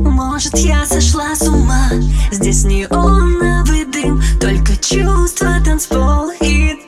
Может 0.00 0.58
я 0.58 0.84
сошла 0.86 1.34
с 1.34 1.42
ума? 1.46 1.88
Здесь 2.30 2.64
неоновый 2.64 3.84
дым 3.84 4.20
Только 4.40 4.76
чувства, 4.76 5.56
танцпол 5.64 6.30
и 6.40 6.83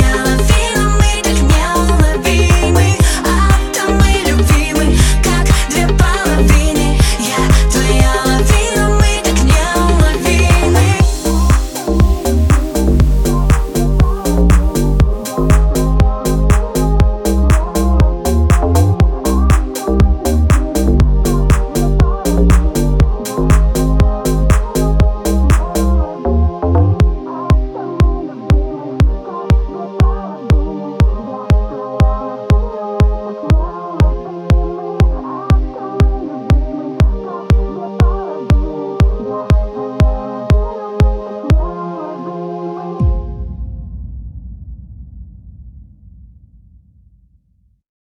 I 0.00 0.10
am. 0.10 0.47